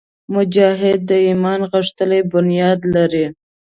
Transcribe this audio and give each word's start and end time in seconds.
مجاهد 0.33 0.99
د 1.09 1.11
ایمان 1.27 1.59
غښتلی 1.71 2.21
بنیاد 2.31 2.79
لري. 2.95 3.25